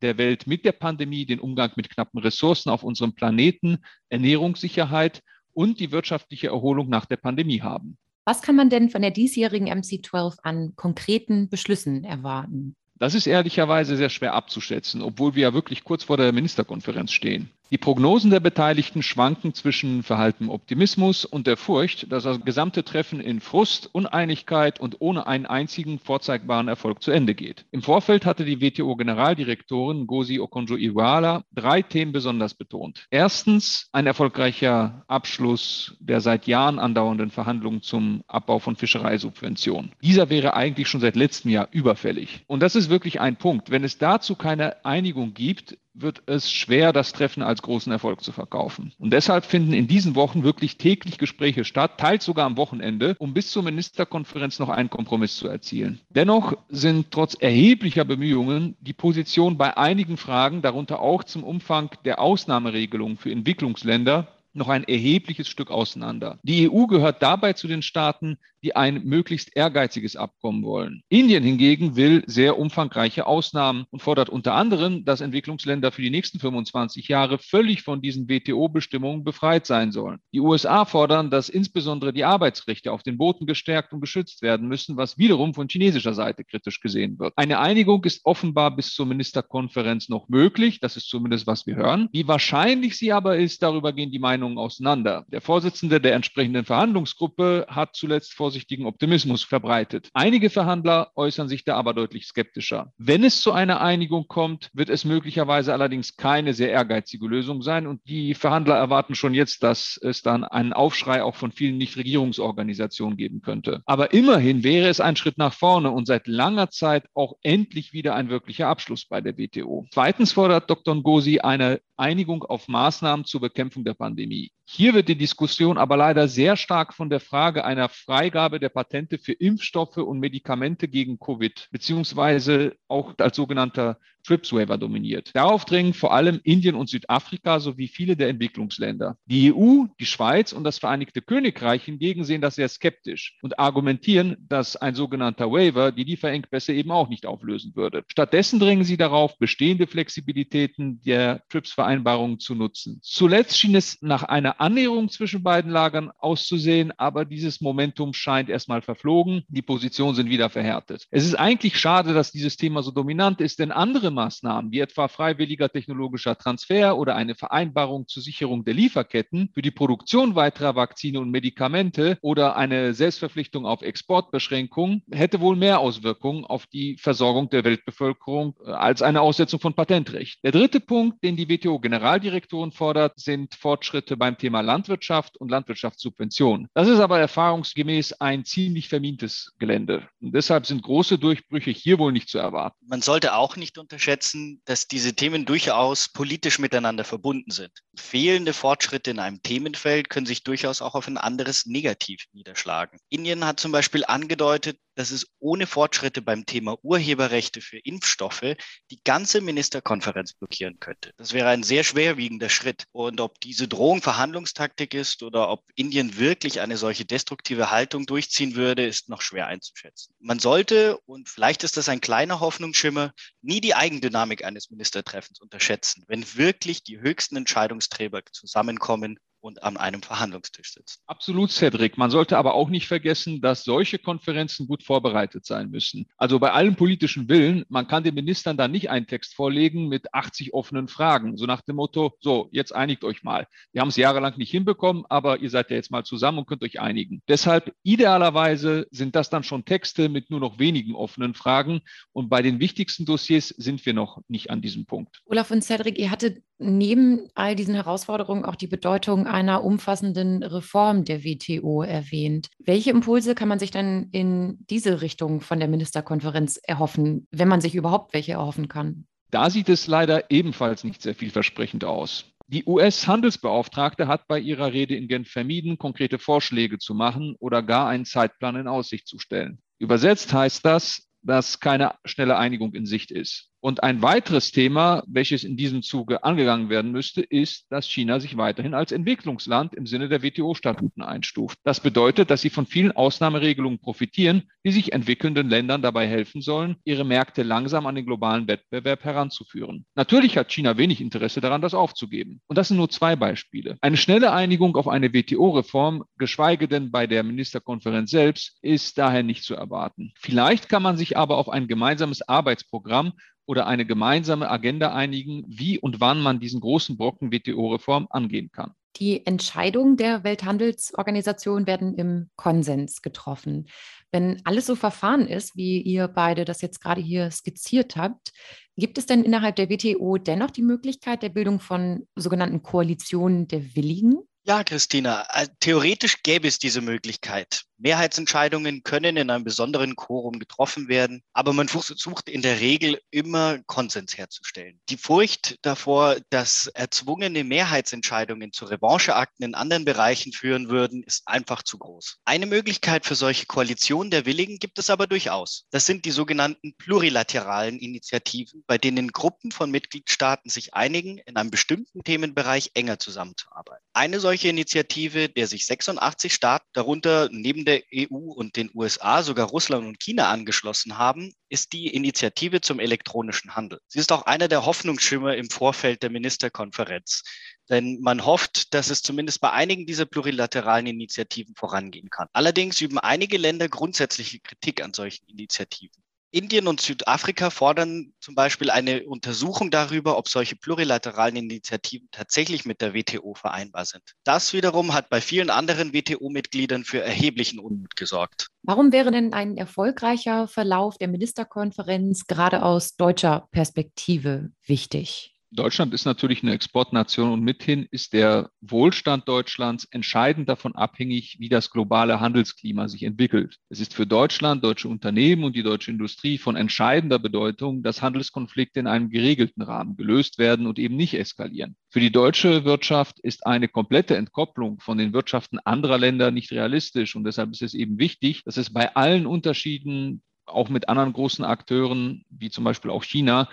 der 0.00 0.16
Welt 0.16 0.46
mit 0.46 0.64
der 0.64 0.72
Pandemie, 0.72 1.26
den 1.26 1.40
Umgang 1.40 1.72
mit 1.76 1.90
knappen 1.90 2.20
Ressourcen 2.20 2.70
auf 2.70 2.82
unserem 2.82 3.14
Planeten, 3.14 3.84
Ernährungssicherheit 4.08 5.20
und 5.52 5.78
die 5.78 5.92
wirtschaftliche 5.92 6.46
Erholung 6.46 6.88
nach 6.88 7.04
der 7.04 7.18
Pandemie 7.18 7.60
haben. 7.60 7.98
Was 8.24 8.42
kann 8.42 8.54
man 8.54 8.70
denn 8.70 8.88
von 8.88 9.02
der 9.02 9.10
diesjährigen 9.10 9.68
MC12 9.68 10.36
an 10.42 10.74
konkreten 10.76 11.48
Beschlüssen 11.48 12.04
erwarten? 12.04 12.76
Das 12.96 13.14
ist 13.14 13.26
ehrlicherweise 13.26 13.96
sehr 13.96 14.10
schwer 14.10 14.34
abzuschätzen, 14.34 15.02
obwohl 15.02 15.34
wir 15.34 15.42
ja 15.42 15.54
wirklich 15.54 15.82
kurz 15.82 16.04
vor 16.04 16.16
der 16.16 16.32
Ministerkonferenz 16.32 17.10
stehen. 17.10 17.50
Die 17.72 17.78
Prognosen 17.78 18.30
der 18.30 18.40
Beteiligten 18.40 19.02
schwanken 19.02 19.54
zwischen 19.54 20.02
verhaltenem 20.02 20.50
Optimismus 20.50 21.24
und 21.24 21.46
der 21.46 21.56
Furcht, 21.56 22.12
dass 22.12 22.24
das 22.24 22.44
gesamte 22.44 22.84
Treffen 22.84 23.18
in 23.18 23.40
Frust, 23.40 23.88
Uneinigkeit 23.94 24.78
und 24.78 24.96
ohne 25.00 25.26
einen 25.26 25.46
einzigen 25.46 25.98
vorzeigbaren 25.98 26.68
Erfolg 26.68 27.02
zu 27.02 27.12
Ende 27.12 27.34
geht. 27.34 27.64
Im 27.70 27.80
Vorfeld 27.80 28.26
hatte 28.26 28.44
die 28.44 28.60
WTO-Generaldirektorin 28.60 30.06
Gosi 30.06 30.38
Okonjo-Iweala 30.38 31.44
drei 31.54 31.80
Themen 31.80 32.12
besonders 32.12 32.52
betont. 32.52 33.06
Erstens 33.10 33.88
ein 33.92 34.06
erfolgreicher 34.06 35.06
Abschluss 35.08 35.96
der 35.98 36.20
seit 36.20 36.46
Jahren 36.46 36.78
andauernden 36.78 37.30
Verhandlungen 37.30 37.80
zum 37.80 38.22
Abbau 38.28 38.58
von 38.58 38.76
Fischereisubventionen. 38.76 39.92
Dieser 40.02 40.28
wäre 40.28 40.52
eigentlich 40.52 40.88
schon 40.88 41.00
seit 41.00 41.16
letztem 41.16 41.50
Jahr 41.50 41.68
überfällig. 41.70 42.44
Und 42.48 42.60
das 42.62 42.76
ist 42.76 42.90
wirklich 42.90 43.22
ein 43.22 43.36
Punkt. 43.36 43.70
Wenn 43.70 43.82
es 43.82 43.96
dazu 43.96 44.34
keine 44.34 44.84
Einigung 44.84 45.32
gibt, 45.32 45.78
wird 45.94 46.22
es 46.26 46.50
schwer, 46.50 46.92
das 46.92 47.12
Treffen 47.12 47.42
als 47.42 47.62
großen 47.62 47.92
Erfolg 47.92 48.22
zu 48.22 48.32
verkaufen. 48.32 48.92
Und 48.98 49.12
deshalb 49.12 49.44
finden 49.44 49.72
in 49.72 49.86
diesen 49.86 50.14
Wochen 50.14 50.42
wirklich 50.42 50.76
täglich 50.78 51.18
Gespräche 51.18 51.64
statt, 51.64 51.98
teils 51.98 52.24
sogar 52.24 52.46
am 52.46 52.56
Wochenende, 52.56 53.14
um 53.18 53.34
bis 53.34 53.50
zur 53.50 53.62
Ministerkonferenz 53.62 54.58
noch 54.58 54.68
einen 54.68 54.90
Kompromiss 54.90 55.36
zu 55.36 55.48
erzielen. 55.48 56.00
Dennoch 56.10 56.54
sind 56.68 57.10
trotz 57.10 57.34
erheblicher 57.34 58.04
Bemühungen 58.04 58.76
die 58.80 58.92
Positionen 58.92 59.58
bei 59.58 59.76
einigen 59.76 60.16
Fragen, 60.16 60.62
darunter 60.62 61.00
auch 61.00 61.24
zum 61.24 61.44
Umfang 61.44 61.90
der 62.04 62.20
Ausnahmeregelungen 62.20 63.16
für 63.16 63.30
Entwicklungsländer, 63.30 64.28
noch 64.54 64.68
ein 64.68 64.84
erhebliches 64.84 65.48
Stück 65.48 65.70
auseinander. 65.70 66.38
Die 66.42 66.70
EU 66.70 66.86
gehört 66.86 67.22
dabei 67.22 67.52
zu 67.52 67.68
den 67.68 67.82
Staaten, 67.82 68.38
die 68.62 68.76
ein 68.76 69.02
möglichst 69.04 69.56
ehrgeiziges 69.56 70.16
Abkommen 70.16 70.62
wollen. 70.62 71.02
Indien 71.08 71.42
hingegen 71.42 71.96
will 71.96 72.22
sehr 72.26 72.58
umfangreiche 72.58 73.26
Ausnahmen 73.26 73.86
und 73.90 74.02
fordert 74.02 74.28
unter 74.28 74.54
anderem, 74.54 75.04
dass 75.04 75.20
Entwicklungsländer 75.20 75.90
für 75.90 76.02
die 76.02 76.10
nächsten 76.10 76.38
25 76.38 77.08
Jahre 77.08 77.38
völlig 77.38 77.82
von 77.82 78.00
diesen 78.00 78.28
WTO-Bestimmungen 78.28 79.24
befreit 79.24 79.66
sein 79.66 79.90
sollen. 79.90 80.18
Die 80.32 80.40
USA 80.40 80.84
fordern, 80.84 81.30
dass 81.30 81.48
insbesondere 81.48 82.12
die 82.12 82.24
Arbeitsrechte 82.24 82.92
auf 82.92 83.02
den 83.02 83.18
Booten 83.18 83.46
gestärkt 83.46 83.92
und 83.92 84.00
geschützt 84.00 84.42
werden 84.42 84.68
müssen, 84.68 84.96
was 84.96 85.18
wiederum 85.18 85.54
von 85.54 85.68
chinesischer 85.68 86.14
Seite 86.14 86.44
kritisch 86.44 86.80
gesehen 86.80 87.18
wird. 87.18 87.32
Eine 87.36 87.58
Einigung 87.58 88.04
ist 88.04 88.24
offenbar 88.24 88.76
bis 88.76 88.94
zur 88.94 89.06
Ministerkonferenz 89.06 90.08
noch 90.08 90.28
möglich. 90.28 90.78
Das 90.80 90.96
ist 90.96 91.08
zumindest, 91.08 91.46
was 91.46 91.66
wir 91.66 91.76
hören. 91.76 92.08
Wie 92.12 92.28
wahrscheinlich 92.28 92.96
sie 92.96 93.12
aber 93.12 93.36
ist, 93.36 93.62
darüber 93.62 93.92
gehen 93.92 94.12
die 94.12 94.18
Meinungen 94.18 94.41
auseinander. 94.42 95.24
Der 95.28 95.40
Vorsitzende 95.40 96.00
der 96.00 96.14
entsprechenden 96.14 96.64
Verhandlungsgruppe 96.64 97.66
hat 97.68 97.96
zuletzt 97.96 98.34
vor 98.34 98.52
vorsichtigen 98.52 98.84
Optimismus 98.84 99.44
verbreitet. 99.44 100.10
Einige 100.12 100.50
Verhandler 100.50 101.12
äußern 101.14 101.48
sich 101.48 101.64
da 101.64 101.76
aber 101.76 101.94
deutlich 101.94 102.26
skeptischer. 102.26 102.92
Wenn 102.98 103.24
es 103.24 103.40
zu 103.40 103.52
einer 103.52 103.80
Einigung 103.80 104.26
kommt, 104.28 104.68
wird 104.74 104.90
es 104.90 105.06
möglicherweise 105.06 105.72
allerdings 105.72 106.16
keine 106.16 106.52
sehr 106.52 106.70
ehrgeizige 106.70 107.26
Lösung 107.26 107.62
sein 107.62 107.86
und 107.86 108.02
die 108.06 108.34
Verhandler 108.34 108.74
erwarten 108.74 109.14
schon 109.14 109.32
jetzt, 109.32 109.62
dass 109.62 109.98
es 110.02 110.20
dann 110.20 110.44
einen 110.44 110.74
Aufschrei 110.74 111.22
auch 111.22 111.34
von 111.34 111.50
vielen 111.50 111.78
Nichtregierungsorganisationen 111.78 113.16
geben 113.16 113.40
könnte. 113.40 113.80
Aber 113.86 114.12
immerhin 114.12 114.64
wäre 114.64 114.88
es 114.88 115.00
ein 115.00 115.16
Schritt 115.16 115.38
nach 115.38 115.54
vorne 115.54 115.92
und 115.92 116.06
seit 116.06 116.26
langer 116.26 116.68
Zeit 116.68 117.04
auch 117.14 117.36
endlich 117.42 117.94
wieder 117.94 118.16
ein 118.16 118.28
wirklicher 118.28 118.68
Abschluss 118.68 119.06
bei 119.06 119.22
der 119.22 119.38
WTO. 119.38 119.86
Zweitens 119.92 120.32
fordert 120.32 120.68
Dr. 120.68 120.96
Ngozi 120.96 121.38
eine 121.38 121.80
Einigung 122.02 122.42
auf 122.42 122.66
Maßnahmen 122.66 123.24
zur 123.24 123.40
Bekämpfung 123.40 123.84
der 123.84 123.94
Pandemie. 123.94 124.50
Hier 124.64 124.92
wird 124.92 125.08
die 125.08 125.16
Diskussion 125.16 125.78
aber 125.78 125.96
leider 125.96 126.26
sehr 126.26 126.56
stark 126.56 126.94
von 126.94 127.08
der 127.08 127.20
Frage 127.20 127.64
einer 127.64 127.88
Freigabe 127.88 128.58
der 128.58 128.70
Patente 128.70 129.18
für 129.18 129.32
Impfstoffe 129.32 129.98
und 129.98 130.18
Medikamente 130.18 130.88
gegen 130.88 131.20
Covid 131.20 131.68
beziehungsweise 131.70 132.76
auch 132.88 133.14
als 133.18 133.36
sogenannter 133.36 133.98
TRIPS 134.24 134.52
Waiver 134.52 134.78
dominiert. 134.78 135.30
Darauf 135.34 135.64
drängen 135.64 135.94
vor 135.94 136.12
allem 136.12 136.40
Indien 136.44 136.74
und 136.74 136.88
Südafrika 136.88 137.60
sowie 137.60 137.88
viele 137.88 138.16
der 138.16 138.28
Entwicklungsländer. 138.28 139.16
Die 139.26 139.52
EU, 139.52 139.84
die 139.98 140.06
Schweiz 140.06 140.52
und 140.52 140.64
das 140.64 140.78
Vereinigte 140.78 141.22
Königreich 141.22 141.84
hingegen 141.84 142.24
sehen 142.24 142.40
das 142.40 142.56
sehr 142.56 142.68
skeptisch 142.68 143.38
und 143.42 143.58
argumentieren, 143.58 144.36
dass 144.48 144.76
ein 144.76 144.94
sogenannter 144.94 145.50
Waiver 145.50 145.92
die 145.92 146.04
Lieferengpässe 146.04 146.72
eben 146.72 146.90
auch 146.90 147.08
nicht 147.08 147.26
auflösen 147.26 147.74
würde. 147.74 148.04
Stattdessen 148.08 148.60
drängen 148.60 148.84
sie 148.84 148.96
darauf, 148.96 149.38
bestehende 149.38 149.86
Flexibilitäten 149.86 151.00
der 151.02 151.42
TRIPS-Vereinbarungen 151.48 152.38
zu 152.38 152.54
nutzen. 152.54 153.00
Zuletzt 153.02 153.58
schien 153.58 153.74
es 153.74 154.00
nach 154.02 154.22
einer 154.22 154.60
Annäherung 154.60 155.08
zwischen 155.08 155.42
beiden 155.42 155.70
Lagern 155.70 156.10
auszusehen, 156.18 156.92
aber 156.98 157.24
dieses 157.24 157.60
Momentum 157.60 158.12
scheint 158.12 158.48
erstmal 158.48 158.82
verflogen. 158.82 159.42
Die 159.48 159.62
Positionen 159.62 160.14
sind 160.14 160.30
wieder 160.30 160.50
verhärtet. 160.50 161.06
Es 161.10 161.24
ist 161.24 161.34
eigentlich 161.34 161.78
schade, 161.78 162.14
dass 162.14 162.32
dieses 162.32 162.56
Thema 162.56 162.82
so 162.82 162.90
dominant 162.90 163.40
ist, 163.40 163.58
denn 163.58 163.72
andere 163.72 164.11
Maßnahmen, 164.14 164.70
wie 164.72 164.80
etwa 164.80 165.08
freiwilliger 165.08 165.68
technologischer 165.68 166.36
Transfer 166.36 166.96
oder 166.96 167.16
eine 167.16 167.34
Vereinbarung 167.34 168.06
zur 168.08 168.22
Sicherung 168.22 168.64
der 168.64 168.74
Lieferketten 168.74 169.50
für 169.54 169.62
die 169.62 169.70
Produktion 169.70 170.34
weiterer 170.34 170.76
Vakzine 170.76 171.20
und 171.20 171.30
Medikamente 171.30 172.18
oder 172.22 172.56
eine 172.56 172.94
Selbstverpflichtung 172.94 173.66
auf 173.66 173.82
Exportbeschränkungen, 173.82 175.02
hätte 175.10 175.40
wohl 175.40 175.56
mehr 175.56 175.80
Auswirkungen 175.80 176.44
auf 176.44 176.66
die 176.66 176.96
Versorgung 176.98 177.50
der 177.50 177.64
Weltbevölkerung 177.64 178.54
äh, 178.64 178.70
als 178.70 179.02
eine 179.02 179.20
Aussetzung 179.20 179.60
von 179.60 179.74
Patentrecht. 179.74 180.40
Der 180.44 180.52
dritte 180.52 180.80
Punkt, 180.80 181.22
den 181.22 181.36
die 181.36 181.48
WTO-Generaldirektorin 181.48 182.72
fordert, 182.72 183.18
sind 183.18 183.54
Fortschritte 183.54 184.16
beim 184.16 184.38
Thema 184.38 184.60
Landwirtschaft 184.60 185.36
und 185.36 185.50
Landwirtschaftssubventionen. 185.50 186.68
Das 186.74 186.88
ist 186.88 187.00
aber 187.00 187.18
erfahrungsgemäß 187.18 188.14
ein 188.14 188.44
ziemlich 188.44 188.88
vermintes 188.88 189.54
Gelände. 189.58 190.08
Und 190.20 190.34
deshalb 190.34 190.66
sind 190.66 190.82
große 190.82 191.18
Durchbrüche 191.18 191.70
hier 191.70 191.98
wohl 191.98 192.12
nicht 192.12 192.28
zu 192.28 192.38
erwarten. 192.38 192.76
Man 192.86 193.02
sollte 193.02 193.34
auch 193.34 193.56
nicht 193.56 193.78
unterschätzen, 193.78 194.01
unterschätzen, 194.02 194.60
dass 194.64 194.88
diese 194.88 195.14
Themen 195.14 195.44
durchaus 195.44 196.08
politisch 196.08 196.58
miteinander 196.58 197.04
verbunden 197.04 197.52
sind. 197.52 197.70
Fehlende 197.96 198.52
Fortschritte 198.52 199.12
in 199.12 199.20
einem 199.20 199.42
Themenfeld 199.42 200.10
können 200.10 200.26
sich 200.26 200.42
durchaus 200.42 200.82
auch 200.82 200.96
auf 200.96 201.06
ein 201.06 201.18
anderes 201.18 201.66
negativ 201.66 202.24
niederschlagen. 202.32 202.98
Indien 203.10 203.44
hat 203.44 203.60
zum 203.60 203.70
Beispiel 203.70 204.04
angedeutet, 204.04 204.78
dass 204.94 205.10
es 205.10 205.26
ohne 205.38 205.66
Fortschritte 205.66 206.22
beim 206.22 206.46
Thema 206.46 206.76
Urheberrechte 206.82 207.60
für 207.60 207.78
Impfstoffe 207.78 208.56
die 208.90 209.00
ganze 209.04 209.40
Ministerkonferenz 209.40 210.34
blockieren 210.34 210.78
könnte. 210.80 211.12
Das 211.16 211.32
wäre 211.32 211.48
ein 211.48 211.62
sehr 211.62 211.84
schwerwiegender 211.84 212.48
Schritt. 212.48 212.84
Und 212.92 213.20
ob 213.20 213.40
diese 213.40 213.68
Drohung 213.68 214.02
Verhandlungstaktik 214.02 214.94
ist 214.94 215.22
oder 215.22 215.48
ob 215.48 215.64
Indien 215.74 216.18
wirklich 216.18 216.60
eine 216.60 216.76
solche 216.76 217.04
destruktive 217.04 217.70
Haltung 217.70 218.06
durchziehen 218.06 218.54
würde, 218.54 218.86
ist 218.86 219.08
noch 219.08 219.22
schwer 219.22 219.46
einzuschätzen. 219.46 220.14
Man 220.20 220.38
sollte, 220.38 220.98
und 221.06 221.28
vielleicht 221.28 221.64
ist 221.64 221.76
das 221.76 221.88
ein 221.88 222.00
kleiner 222.00 222.40
Hoffnungsschimmer, 222.40 223.12
nie 223.40 223.60
die 223.60 223.74
Eigendynamik 223.74 224.44
eines 224.44 224.70
Ministertreffens 224.70 225.40
unterschätzen, 225.40 226.04
wenn 226.08 226.36
wirklich 226.36 226.84
die 226.84 227.00
höchsten 227.00 227.36
Entscheidungsträger 227.36 228.22
zusammenkommen 228.32 229.18
und 229.42 229.62
an 229.62 229.76
einem 229.76 230.02
Verhandlungstisch 230.02 230.72
sitzen. 230.72 231.00
Absolut, 231.06 231.50
Cedric. 231.50 231.98
Man 231.98 232.10
sollte 232.10 232.38
aber 232.38 232.54
auch 232.54 232.70
nicht 232.70 232.86
vergessen, 232.86 233.40
dass 233.40 233.64
solche 233.64 233.98
Konferenzen 233.98 234.66
gut 234.66 234.84
vorbereitet 234.84 235.44
sein 235.44 235.68
müssen. 235.68 236.06
Also 236.16 236.38
bei 236.38 236.52
allem 236.52 236.76
politischen 236.76 237.28
Willen, 237.28 237.64
man 237.68 237.88
kann 237.88 238.04
den 238.04 238.14
Ministern 238.14 238.56
da 238.56 238.68
nicht 238.68 238.88
einen 238.88 239.06
Text 239.06 239.34
vorlegen 239.34 239.88
mit 239.88 240.14
80 240.14 240.54
offenen 240.54 240.88
Fragen, 240.88 241.36
so 241.36 241.46
nach 241.46 241.60
dem 241.60 241.76
Motto, 241.76 242.12
so, 242.20 242.48
jetzt 242.52 242.74
einigt 242.74 243.04
euch 243.04 243.22
mal. 243.24 243.46
Wir 243.72 243.80
haben 243.80 243.88
es 243.88 243.96
jahrelang 243.96 244.38
nicht 244.38 244.50
hinbekommen, 244.50 245.04
aber 245.08 245.40
ihr 245.40 245.50
seid 245.50 245.70
ja 245.70 245.76
jetzt 245.76 245.90
mal 245.90 246.04
zusammen 246.04 246.38
und 246.38 246.46
könnt 246.46 246.62
euch 246.62 246.80
einigen. 246.80 247.22
Deshalb 247.28 247.74
idealerweise 247.82 248.86
sind 248.90 249.16
das 249.16 249.28
dann 249.28 249.42
schon 249.42 249.64
Texte 249.64 250.08
mit 250.08 250.30
nur 250.30 250.40
noch 250.40 250.60
wenigen 250.60 250.94
offenen 250.94 251.34
Fragen 251.34 251.80
und 252.12 252.28
bei 252.28 252.42
den 252.42 252.60
wichtigsten 252.60 253.06
Dossiers 253.06 253.48
sind 253.48 253.84
wir 253.84 253.92
noch 253.92 254.20
nicht 254.28 254.50
an 254.50 254.62
diesem 254.62 254.86
Punkt. 254.86 255.20
Olaf 255.26 255.50
und 255.50 255.62
Cedric, 255.62 255.98
ihr 255.98 256.10
hattet 256.10 256.44
neben 256.62 257.28
all 257.34 257.54
diesen 257.54 257.74
Herausforderungen 257.74 258.44
auch 258.44 258.56
die 258.56 258.66
Bedeutung 258.66 259.26
einer 259.26 259.64
umfassenden 259.64 260.42
Reform 260.42 261.04
der 261.04 261.24
WTO 261.24 261.82
erwähnt. 261.82 262.48
Welche 262.58 262.90
Impulse 262.90 263.34
kann 263.34 263.48
man 263.48 263.58
sich 263.58 263.70
denn 263.70 264.08
in 264.12 264.58
diese 264.70 265.02
Richtung 265.02 265.40
von 265.40 265.58
der 265.58 265.68
Ministerkonferenz 265.68 266.60
erhoffen, 266.62 267.26
wenn 267.30 267.48
man 267.48 267.60
sich 267.60 267.74
überhaupt 267.74 268.14
welche 268.14 268.32
erhoffen 268.32 268.68
kann? 268.68 269.06
Da 269.30 269.48
sieht 269.48 269.68
es 269.68 269.86
leider 269.86 270.30
ebenfalls 270.30 270.84
nicht 270.84 271.00
sehr 271.02 271.14
vielversprechend 271.14 271.84
aus. 271.84 272.26
Die 272.48 272.64
US-Handelsbeauftragte 272.66 274.08
hat 274.08 274.28
bei 274.28 274.38
ihrer 274.38 274.72
Rede 274.72 274.94
in 274.94 275.08
Genf 275.08 275.30
vermieden, 275.30 275.78
konkrete 275.78 276.18
Vorschläge 276.18 276.78
zu 276.78 276.94
machen 276.94 277.34
oder 277.38 277.62
gar 277.62 277.88
einen 277.88 278.04
Zeitplan 278.04 278.56
in 278.56 278.68
Aussicht 278.68 279.08
zu 279.08 279.18
stellen. 279.18 279.62
Übersetzt 279.78 280.34
heißt 280.34 280.64
das, 280.66 281.08
dass 281.22 281.60
keine 281.60 281.94
schnelle 282.04 282.36
Einigung 282.36 282.74
in 282.74 282.84
Sicht 282.84 283.10
ist. 283.10 283.51
Und 283.64 283.84
ein 283.84 284.02
weiteres 284.02 284.50
Thema, 284.50 285.04
welches 285.06 285.44
in 285.44 285.56
diesem 285.56 285.82
Zuge 285.82 286.24
angegangen 286.24 286.68
werden 286.68 286.90
müsste, 286.90 287.20
ist, 287.20 287.70
dass 287.70 287.86
China 287.86 288.18
sich 288.18 288.36
weiterhin 288.36 288.74
als 288.74 288.90
Entwicklungsland 288.90 289.72
im 289.74 289.86
Sinne 289.86 290.08
der 290.08 290.20
WTO-Statuten 290.20 291.00
einstuft. 291.00 291.60
Das 291.62 291.78
bedeutet, 291.78 292.28
dass 292.32 292.40
sie 292.40 292.50
von 292.50 292.66
vielen 292.66 292.90
Ausnahmeregelungen 292.90 293.78
profitieren, 293.78 294.50
die 294.64 294.72
sich 294.72 294.92
entwickelnden 294.92 295.48
Ländern 295.48 295.80
dabei 295.80 296.08
helfen 296.08 296.42
sollen, 296.42 296.74
ihre 296.82 297.04
Märkte 297.04 297.44
langsam 297.44 297.86
an 297.86 297.94
den 297.94 298.04
globalen 298.04 298.48
Wettbewerb 298.48 299.04
heranzuführen. 299.04 299.86
Natürlich 299.94 300.36
hat 300.36 300.50
China 300.50 300.76
wenig 300.76 301.00
Interesse 301.00 301.40
daran, 301.40 301.62
das 301.62 301.72
aufzugeben. 301.72 302.40
Und 302.48 302.58
das 302.58 302.66
sind 302.66 302.78
nur 302.78 302.90
zwei 302.90 303.14
Beispiele. 303.14 303.76
Eine 303.80 303.96
schnelle 303.96 304.32
Einigung 304.32 304.76
auf 304.76 304.88
eine 304.88 305.14
WTO-Reform, 305.14 306.02
geschweige 306.18 306.66
denn 306.66 306.90
bei 306.90 307.06
der 307.06 307.22
Ministerkonferenz 307.22 308.10
selbst, 308.10 308.58
ist 308.60 308.98
daher 308.98 309.22
nicht 309.22 309.44
zu 309.44 309.54
erwarten. 309.54 310.12
Vielleicht 310.18 310.68
kann 310.68 310.82
man 310.82 310.96
sich 310.96 311.16
aber 311.16 311.36
auf 311.36 311.48
ein 311.48 311.68
gemeinsames 311.68 312.28
Arbeitsprogramm 312.28 313.12
oder 313.52 313.66
eine 313.66 313.84
gemeinsame 313.84 314.48
Agenda 314.48 314.94
einigen, 314.94 315.44
wie 315.46 315.78
und 315.78 316.00
wann 316.00 316.22
man 316.22 316.40
diesen 316.40 316.58
großen 316.58 316.96
Brocken 316.96 317.30
WTO-Reform 317.30 318.06
angehen 318.08 318.50
kann. 318.50 318.72
Die 318.96 319.26
Entscheidungen 319.26 319.98
der 319.98 320.24
Welthandelsorganisation 320.24 321.66
werden 321.66 321.94
im 321.98 322.30
Konsens 322.36 323.02
getroffen. 323.02 323.68
Wenn 324.10 324.40
alles 324.44 324.64
so 324.64 324.74
verfahren 324.74 325.26
ist, 325.26 325.54
wie 325.54 325.82
ihr 325.82 326.08
beide 326.08 326.46
das 326.46 326.62
jetzt 326.62 326.80
gerade 326.80 327.02
hier 327.02 327.30
skizziert 327.30 327.96
habt, 327.96 328.32
gibt 328.78 328.96
es 328.96 329.04
denn 329.04 329.22
innerhalb 329.22 329.56
der 329.56 329.68
WTO 329.68 330.16
dennoch 330.16 330.50
die 330.50 330.62
Möglichkeit 330.62 331.22
der 331.22 331.28
Bildung 331.28 331.60
von 331.60 332.08
sogenannten 332.16 332.62
Koalitionen 332.62 333.48
der 333.48 333.76
Willigen? 333.76 334.20
Ja, 334.44 334.64
Christina, 334.64 335.26
äh, 335.34 335.46
theoretisch 335.60 336.22
gäbe 336.22 336.48
es 336.48 336.58
diese 336.58 336.80
Möglichkeit. 336.80 337.64
Mehrheitsentscheidungen 337.82 338.84
können 338.84 339.16
in 339.16 339.28
einem 339.28 339.44
besonderen 339.44 339.96
Quorum 339.96 340.38
getroffen 340.38 340.88
werden, 340.88 341.22
aber 341.32 341.52
man 341.52 341.68
versucht 341.68 342.28
in 342.28 342.42
der 342.42 342.60
Regel 342.60 343.00
immer 343.10 343.58
Konsens 343.66 344.16
herzustellen. 344.16 344.80
Die 344.88 344.96
Furcht 344.96 345.58
davor, 345.62 346.16
dass 346.30 346.68
erzwungene 346.68 347.42
Mehrheitsentscheidungen 347.42 348.52
zu 348.52 348.66
Revancheakten 348.66 349.44
in 349.44 349.54
anderen 349.54 349.84
Bereichen 349.84 350.32
führen 350.32 350.68
würden, 350.68 351.02
ist 351.02 351.22
einfach 351.26 351.62
zu 351.62 351.78
groß. 351.78 352.18
Eine 352.24 352.46
Möglichkeit 352.46 353.04
für 353.04 353.16
solche 353.16 353.46
Koalitionen 353.46 354.10
der 354.10 354.26
Willigen 354.26 354.58
gibt 354.58 354.78
es 354.78 354.88
aber 354.88 355.08
durchaus. 355.08 355.66
Das 355.70 355.84
sind 355.84 356.04
die 356.04 356.12
sogenannten 356.12 356.74
plurilateralen 356.76 357.78
Initiativen, 357.80 358.62
bei 358.66 358.78
denen 358.78 359.08
Gruppen 359.08 359.50
von 359.50 359.70
Mitgliedstaaten 359.70 360.50
sich 360.50 360.74
einigen, 360.74 361.18
in 361.18 361.36
einem 361.36 361.50
bestimmten 361.50 362.04
Themenbereich 362.04 362.70
enger 362.74 362.98
zusammenzuarbeiten. 363.00 363.84
Eine 363.92 364.20
solche 364.20 364.48
Initiative, 364.48 365.28
der 365.28 365.46
sich 365.48 365.66
86 365.66 366.32
Staaten, 366.32 366.66
darunter 366.72 367.28
neben 367.32 367.64
der 367.64 367.71
EU 367.94 368.32
und 368.32 368.56
den 368.56 368.70
USA 368.74 369.22
sogar 369.22 369.48
Russland 369.48 369.86
und 369.86 370.00
China 370.00 370.30
angeschlossen 370.30 370.98
haben, 370.98 371.32
ist 371.48 371.72
die 371.72 371.88
Initiative 371.88 372.60
zum 372.60 372.80
elektronischen 372.80 373.54
Handel. 373.54 373.80
Sie 373.88 373.98
ist 373.98 374.12
auch 374.12 374.26
einer 374.26 374.48
der 374.48 374.66
Hoffnungsschimmer 374.66 375.36
im 375.36 375.50
Vorfeld 375.50 376.02
der 376.02 376.10
Ministerkonferenz. 376.10 377.22
Denn 377.68 378.00
man 378.00 378.26
hofft, 378.26 378.74
dass 378.74 378.90
es 378.90 379.02
zumindest 379.02 379.40
bei 379.40 379.50
einigen 379.50 379.86
dieser 379.86 380.04
plurilateralen 380.04 380.86
Initiativen 380.86 381.54
vorangehen 381.54 382.10
kann. 382.10 382.28
Allerdings 382.32 382.80
üben 382.80 382.98
einige 382.98 383.38
Länder 383.38 383.68
grundsätzliche 383.68 384.40
Kritik 384.40 384.82
an 384.82 384.92
solchen 384.92 385.26
Initiativen. 385.28 386.01
Indien 386.34 386.66
und 386.66 386.80
Südafrika 386.80 387.50
fordern 387.50 388.14
zum 388.18 388.34
Beispiel 388.34 388.70
eine 388.70 389.04
Untersuchung 389.04 389.70
darüber, 389.70 390.16
ob 390.16 390.28
solche 390.28 390.56
plurilateralen 390.56 391.36
Initiativen 391.36 392.08
tatsächlich 392.10 392.64
mit 392.64 392.80
der 392.80 392.94
WTO 392.94 393.34
vereinbar 393.34 393.84
sind. 393.84 394.02
Das 394.24 394.54
wiederum 394.54 394.94
hat 394.94 395.10
bei 395.10 395.20
vielen 395.20 395.50
anderen 395.50 395.92
WTO-Mitgliedern 395.92 396.84
für 396.84 397.02
erheblichen 397.02 397.58
Unmut 397.58 397.96
gesorgt. 397.96 398.46
Warum 398.62 398.92
wäre 398.92 399.10
denn 399.10 399.34
ein 399.34 399.58
erfolgreicher 399.58 400.48
Verlauf 400.48 400.96
der 400.96 401.08
Ministerkonferenz 401.08 402.26
gerade 402.26 402.62
aus 402.62 402.96
deutscher 402.96 403.48
Perspektive 403.50 404.52
wichtig? 404.64 405.34
Deutschland 405.54 405.92
ist 405.92 406.06
natürlich 406.06 406.42
eine 406.42 406.54
Exportnation 406.54 407.30
und 407.30 407.42
mithin 407.42 407.86
ist 407.90 408.14
der 408.14 408.50
Wohlstand 408.62 409.28
Deutschlands 409.28 409.84
entscheidend 409.90 410.48
davon 410.48 410.74
abhängig, 410.74 411.36
wie 411.40 411.50
das 411.50 411.70
globale 411.70 412.20
Handelsklima 412.20 412.88
sich 412.88 413.02
entwickelt. 413.02 413.58
Es 413.68 413.78
ist 413.78 413.92
für 413.92 414.06
Deutschland, 414.06 414.64
deutsche 414.64 414.88
Unternehmen 414.88 415.44
und 415.44 415.54
die 415.54 415.62
deutsche 415.62 415.90
Industrie 415.90 416.38
von 416.38 416.56
entscheidender 416.56 417.18
Bedeutung, 417.18 417.82
dass 417.82 418.00
Handelskonflikte 418.00 418.80
in 418.80 418.86
einem 418.86 419.10
geregelten 419.10 419.60
Rahmen 419.60 419.94
gelöst 419.96 420.38
werden 420.38 420.66
und 420.66 420.78
eben 420.78 420.96
nicht 420.96 421.12
eskalieren. 421.12 421.76
Für 421.90 422.00
die 422.00 422.12
deutsche 422.12 422.64
Wirtschaft 422.64 423.20
ist 423.20 423.44
eine 423.44 423.68
komplette 423.68 424.16
Entkopplung 424.16 424.80
von 424.80 424.96
den 424.96 425.12
Wirtschaften 425.12 425.58
anderer 425.58 425.98
Länder 425.98 426.30
nicht 426.30 426.50
realistisch 426.50 427.14
und 427.14 427.24
deshalb 427.24 427.50
ist 427.50 427.60
es 427.60 427.74
eben 427.74 427.98
wichtig, 427.98 428.42
dass 428.44 428.56
es 428.56 428.72
bei 428.72 428.96
allen 428.96 429.26
Unterschieden 429.26 430.22
auch 430.46 430.70
mit 430.70 430.88
anderen 430.88 431.12
großen 431.12 431.44
Akteuren, 431.44 432.24
wie 432.30 432.48
zum 432.48 432.64
Beispiel 432.64 432.90
auch 432.90 433.04
China, 433.04 433.48